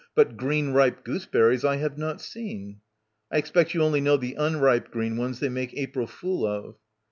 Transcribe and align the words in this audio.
But 0.15 0.35
green 0.35 0.71
ripe 0.71 1.03
gooseberries 1.05 1.63
I 1.63 1.75
have 1.75 1.95
not 1.95 2.21
seen." 2.21 2.81
"I 3.31 3.37
expect 3.37 3.75
you 3.75 3.83
only 3.83 4.01
know 4.01 4.17
the 4.17 4.33
unripe 4.33 4.89
green 4.89 5.15
ones 5.15 5.39
they 5.39 5.47
make 5.49 5.75
April 5.77 6.07
fool 6.07 6.43
of." 6.43 6.75